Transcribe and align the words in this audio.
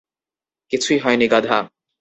কিছুই 0.71 0.97
হয় 0.99 1.17
নি, 1.17 1.25
গাঁধা। 1.27 1.57